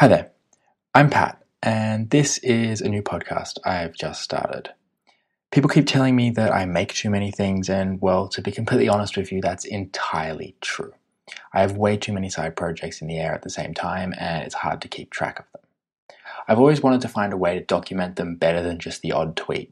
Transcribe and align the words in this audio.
Hi 0.00 0.08
there, 0.08 0.30
I'm 0.94 1.10
Pat, 1.10 1.42
and 1.62 2.08
this 2.08 2.38
is 2.38 2.80
a 2.80 2.88
new 2.88 3.02
podcast 3.02 3.58
I've 3.66 3.92
just 3.92 4.22
started. 4.22 4.70
People 5.52 5.68
keep 5.68 5.84
telling 5.84 6.16
me 6.16 6.30
that 6.30 6.54
I 6.54 6.64
make 6.64 6.94
too 6.94 7.10
many 7.10 7.30
things, 7.30 7.68
and 7.68 8.00
well, 8.00 8.26
to 8.28 8.40
be 8.40 8.50
completely 8.50 8.88
honest 8.88 9.18
with 9.18 9.30
you, 9.30 9.42
that's 9.42 9.66
entirely 9.66 10.56
true. 10.62 10.94
I 11.52 11.60
have 11.60 11.76
way 11.76 11.98
too 11.98 12.14
many 12.14 12.30
side 12.30 12.56
projects 12.56 13.02
in 13.02 13.08
the 13.08 13.18
air 13.18 13.34
at 13.34 13.42
the 13.42 13.50
same 13.50 13.74
time, 13.74 14.14
and 14.18 14.42
it's 14.42 14.54
hard 14.54 14.80
to 14.80 14.88
keep 14.88 15.10
track 15.10 15.38
of 15.38 15.44
them. 15.52 16.16
I've 16.48 16.58
always 16.58 16.80
wanted 16.80 17.02
to 17.02 17.08
find 17.08 17.34
a 17.34 17.36
way 17.36 17.58
to 17.58 17.64
document 17.66 18.16
them 18.16 18.36
better 18.36 18.62
than 18.62 18.78
just 18.78 19.02
the 19.02 19.12
odd 19.12 19.36
tweet. 19.36 19.70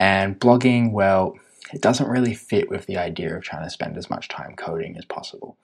And 0.00 0.36
blogging, 0.36 0.90
well, 0.90 1.38
it 1.72 1.80
doesn't 1.80 2.10
really 2.10 2.34
fit 2.34 2.68
with 2.70 2.86
the 2.86 2.98
idea 2.98 3.36
of 3.36 3.44
trying 3.44 3.62
to 3.62 3.70
spend 3.70 3.96
as 3.98 4.10
much 4.10 4.26
time 4.26 4.56
coding 4.56 4.96
as 4.98 5.04
possible. 5.04 5.56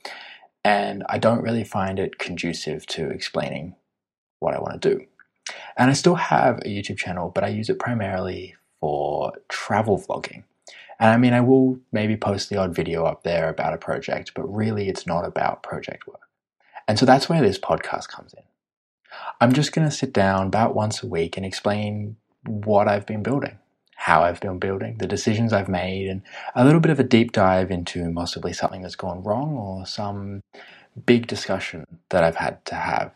And 0.64 1.04
I 1.08 1.18
don't 1.18 1.42
really 1.42 1.64
find 1.64 1.98
it 1.98 2.18
conducive 2.18 2.86
to 2.88 3.08
explaining 3.08 3.76
what 4.40 4.54
I 4.54 4.60
want 4.60 4.80
to 4.80 4.96
do. 4.96 5.06
And 5.76 5.90
I 5.90 5.94
still 5.94 6.16
have 6.16 6.58
a 6.58 6.68
YouTube 6.68 6.98
channel, 6.98 7.30
but 7.34 7.44
I 7.44 7.48
use 7.48 7.70
it 7.70 7.78
primarily 7.78 8.54
for 8.80 9.32
travel 9.48 9.98
vlogging. 9.98 10.44
And 10.98 11.10
I 11.10 11.16
mean, 11.16 11.32
I 11.32 11.40
will 11.40 11.78
maybe 11.92 12.16
post 12.16 12.50
the 12.50 12.58
odd 12.58 12.74
video 12.74 13.04
up 13.06 13.22
there 13.22 13.48
about 13.48 13.72
a 13.72 13.78
project, 13.78 14.32
but 14.34 14.44
really 14.44 14.88
it's 14.88 15.06
not 15.06 15.24
about 15.24 15.62
project 15.62 16.06
work. 16.06 16.28
And 16.86 16.98
so 16.98 17.06
that's 17.06 17.28
where 17.28 17.40
this 17.40 17.58
podcast 17.58 18.08
comes 18.08 18.34
in. 18.34 18.42
I'm 19.40 19.52
just 19.52 19.72
going 19.72 19.88
to 19.88 19.94
sit 19.94 20.12
down 20.12 20.48
about 20.48 20.74
once 20.74 21.02
a 21.02 21.06
week 21.06 21.36
and 21.36 21.46
explain 21.46 22.16
what 22.44 22.86
I've 22.86 23.06
been 23.06 23.22
building, 23.22 23.58
how 24.00 24.22
I've 24.22 24.40
been 24.40 24.58
building, 24.58 24.96
the 24.98 25.06
decisions 25.06 25.52
I've 25.52 25.68
made, 25.68 26.08
and 26.08 26.22
a 26.54 26.64
little 26.64 26.80
bit 26.80 26.90
of 26.90 27.00
a 27.00 27.04
deep 27.04 27.32
dive 27.32 27.70
into 27.70 28.12
possibly 28.14 28.52
something 28.52 28.82
that's 28.82 28.96
gone 28.96 29.22
wrong 29.22 29.54
or 29.56 29.86
some 29.86 30.42
big 31.06 31.26
discussion 31.26 31.84
that 32.10 32.24
I've 32.24 32.36
had 32.36 32.64
to 32.66 32.74
have 32.74 33.12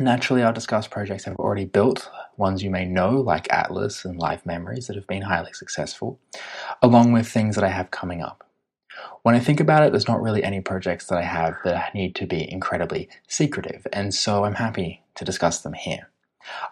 Naturally, 0.00 0.42
I'll 0.42 0.52
discuss 0.52 0.86
projects 0.86 1.28
I've 1.28 1.36
already 1.36 1.66
built, 1.66 2.10
ones 2.38 2.62
you 2.62 2.70
may 2.70 2.86
know, 2.86 3.20
like 3.20 3.52
Atlas 3.52 4.04
and 4.06 4.18
Life 4.18 4.46
Memories, 4.46 4.86
that 4.86 4.96
have 4.96 5.06
been 5.06 5.22
highly 5.22 5.52
successful, 5.52 6.18
along 6.80 7.12
with 7.12 7.28
things 7.28 7.54
that 7.54 7.64
I 7.64 7.68
have 7.68 7.90
coming 7.90 8.22
up. 8.22 8.46
When 9.22 9.34
I 9.34 9.40
think 9.40 9.60
about 9.60 9.82
it, 9.82 9.92
there's 9.92 10.08
not 10.08 10.22
really 10.22 10.42
any 10.42 10.62
projects 10.62 11.06
that 11.06 11.18
I 11.18 11.24
have 11.24 11.56
that 11.64 11.94
need 11.94 12.14
to 12.14 12.26
be 12.26 12.50
incredibly 12.50 13.10
secretive, 13.28 13.86
and 13.92 14.14
so 14.14 14.44
I'm 14.44 14.54
happy 14.54 15.02
to 15.16 15.24
discuss 15.24 15.60
them 15.60 15.74
here. 15.74 16.09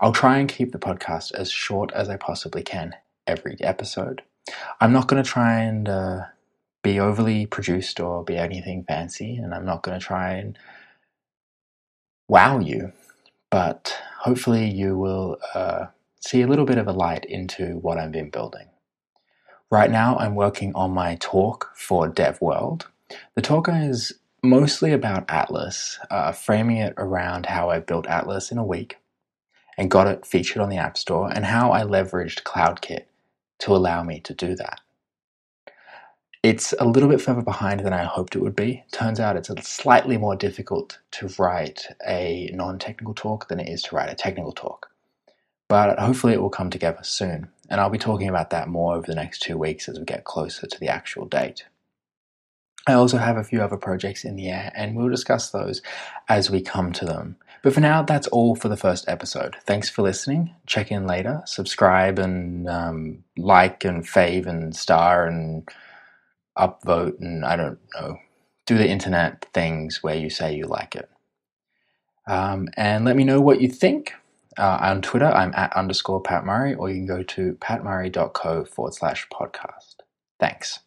I'll 0.01 0.13
try 0.13 0.39
and 0.39 0.49
keep 0.49 0.73
the 0.73 0.79
podcast 0.79 1.33
as 1.35 1.51
short 1.51 1.93
as 1.93 2.09
I 2.09 2.17
possibly 2.17 2.63
can 2.63 2.95
every 3.27 3.57
episode. 3.61 4.23
I'm 4.81 4.93
not 4.93 5.09
going 5.09 5.23
to 5.23 5.29
try 5.29 5.61
and 5.61 5.89
uh, 5.89 6.21
be 6.83 6.99
overly 6.99 7.47
produced 7.47 8.01
or 8.01 8.25
be 8.25 8.37
anything 8.37 8.85
fancy, 8.85 9.37
and 9.37 9.55
I'm 9.55 9.65
not 9.67 9.83
going 9.83 9.99
to 9.99 10.05
try 10.05 10.33
and 10.33 10.59
wow 12.29 12.59
you 12.59 12.93
but 13.51 13.97
hopefully 14.21 14.69
you 14.69 14.97
will 14.97 15.39
uh, 15.55 15.87
see 16.21 16.43
a 16.43 16.47
little 16.47 16.65
bit 16.65 16.79
of 16.79 16.87
a 16.87 16.93
light 16.93 17.25
into 17.25 17.79
what 17.79 17.99
I've 17.99 18.13
been 18.13 18.31
building. 18.31 18.69
Right 19.71 19.91
now, 19.91 20.17
I'm 20.17 20.35
working 20.35 20.75
on 20.75 20.93
my 20.93 21.17
talk 21.21 21.73
for 21.75 22.11
DevWorld. 22.11 22.85
The 23.35 23.43
talk 23.43 23.69
is 23.71 24.13
mostly 24.43 24.93
about 24.93 25.25
Atlas, 25.29 25.99
uh, 26.11 26.33
framing 26.33 26.79
it 26.79 26.95
around 26.97 27.47
how 27.47 27.71
I 27.71 27.81
built 27.81 28.07
Atlas 28.07 28.51
in 28.51 28.59
a 28.59 28.65
week 28.65 28.99
and 29.79 29.91
got 29.91 30.09
it 30.09 30.27
featured 30.27 30.61
on 30.61 30.69
the 30.69 30.77
App 30.77 30.99
Store, 30.99 31.31
and 31.33 31.47
how 31.47 31.73
I 31.73 31.83
leveraged 31.83 32.43
CloudKit 32.43 33.05
to 33.61 33.75
allow 33.75 34.03
me 34.03 34.21
to 34.21 34.35
do 34.35 34.55
that. 34.57 34.81
It's 36.43 36.75
a 36.79 36.85
little 36.85 37.09
bit 37.09 37.21
further 37.21 37.43
behind 37.43 37.81
than 37.81 37.93
I 37.93 38.05
hoped 38.05 38.37
it 38.37 38.43
would 38.43 38.57
be. 38.57 38.85
Turns 38.93 39.21
out 39.21 39.37
it's 39.37 39.51
slightly 39.69 40.17
more 40.17 40.37
difficult 40.37 40.99
to 41.13 41.29
write 41.39 41.87
a 42.07 42.51
non 42.55 42.79
technical 42.79 43.15
talk 43.15 43.49
than 43.49 43.61
it 43.61 43.69
is 43.69 43.83
to 43.85 43.97
write 43.97 44.11
a 44.11 44.15
technical 44.15 44.53
talk. 44.53 44.91
But 45.69 45.99
hopefully 45.99 46.33
it 46.33 46.41
will 46.43 46.51
come 46.51 46.71
together 46.71 47.03
soon, 47.03 47.49
and 47.69 47.81
I'll 47.81 47.91
be 47.91 47.99
talking 47.99 48.29
about 48.29 48.51
that 48.51 48.69
more 48.69 48.95
over 48.95 49.07
the 49.07 49.15
next 49.15 49.41
two 49.41 49.59
weeks 49.59 49.89
as 49.89 49.99
we 49.99 50.05
get 50.05 50.25
closer 50.25 50.67
to 50.67 50.81
the 50.81 50.89
actual 50.89 51.27
date. 51.27 51.67
I 52.89 52.95
also 52.95 53.19
have 53.19 53.37
a 53.37 53.45
few 53.45 53.63
other 53.63 53.77
projects 53.77 54.25
in 54.25 54.35
the 54.35 54.49
air, 54.49 54.73
and 54.75 54.97
we'll 54.97 55.11
discuss 55.11 55.51
those 55.51 55.83
as 56.29 56.51
we 56.51 56.63
come 56.63 56.91
to 56.95 57.05
them. 57.05 57.37
But 57.63 57.75
for 57.75 57.81
now, 57.81 58.03
that's 58.03 58.29
all 58.29 58.55
for 58.57 58.69
the 58.69 58.79
first 58.79 59.07
episode. 59.09 59.57
Thanks 59.67 59.91
for 59.91 60.01
listening. 60.01 60.55
Check 60.67 60.91
in 60.91 61.07
later. 61.07 61.43
Subscribe 61.45 62.19
and 62.19 62.67
um, 62.67 63.25
like 63.37 63.85
and 63.85 64.05
fave 64.07 64.47
and 64.47 64.75
star 64.75 65.27
and 65.27 65.69
upvote 66.57 67.21
and 67.21 67.45
I 67.45 67.57
don't 67.57 67.79
know, 67.95 68.17
do 68.65 68.79
the 68.79 68.89
internet 68.89 69.47
things 69.53 70.03
where 70.03 70.17
you 70.17 70.31
say 70.31 70.55
you 70.55 70.65
like 70.65 70.97
it. 70.97 71.11
Um, 72.27 72.69
and 72.77 73.05
let 73.05 73.17
me 73.17 73.25
know 73.25 73.41
what 73.41 73.61
you 73.61 73.69
think. 73.69 74.15
Uh, 74.57 74.79
on 74.81 75.03
Twitter, 75.03 75.27
I'm 75.27 75.53
at 75.55 75.77
underscore 75.77 76.21
Pat 76.21 76.45
Murray, 76.45 76.75
or 76.75 76.89
you 76.89 76.97
can 76.97 77.07
go 77.07 77.23
to 77.23 77.53
patmurray.co 77.61 78.65
forward 78.65 78.95
slash 78.95 79.29
podcast. 79.29 79.97
Thanks. 80.41 80.81